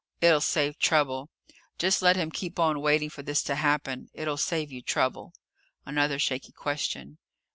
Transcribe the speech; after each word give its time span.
It'll 0.19 0.41
save 0.41 0.79
trouble. 0.79 1.29
Just 1.77 2.01
let 2.01 2.15
him 2.15 2.31
keep 2.31 2.57
on 2.57 2.81
waiting 2.81 3.11
for 3.11 3.21
this 3.21 3.43
to 3.43 3.53
happen. 3.53 4.09
It'll 4.15 4.35
save 4.35 4.71
you 4.71 4.81
trouble." 4.81 5.31
Another 5.85 6.17
shaky 6.17 6.53
question. 6.53 7.19